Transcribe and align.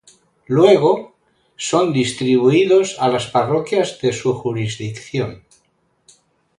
Luego, 0.47 1.15
son 1.57 1.93
distribuidos 1.93 2.95
a 2.97 3.07
las 3.07 3.27
parroquias 3.27 3.99
de 4.01 4.11
su 4.13 4.33
jurisdicción. 4.33 5.43